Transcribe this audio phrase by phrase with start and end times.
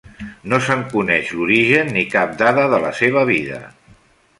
[0.53, 3.67] No se'n coneix l'origen ni cap dada de la seva vida.